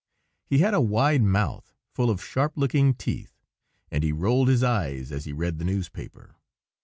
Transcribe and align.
He 0.47 0.57
had 0.57 0.73
a 0.73 0.81
wide 0.81 1.21
mouth, 1.21 1.75
full 1.91 2.09
of 2.09 2.23
sharp 2.23 2.53
looking 2.57 2.95
teeth, 2.95 3.37
and 3.91 4.03
he 4.03 4.11
rolled 4.11 4.47
his 4.47 4.63
eyes 4.63 5.11
as 5.11 5.25
he 5.25 5.31
read 5.31 5.59
the 5.59 5.63
newspaper. 5.65 6.37